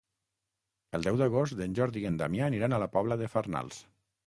[0.99, 3.87] El deu d'agost en Jordi i en Damià aniran a la Pobla de Farnals.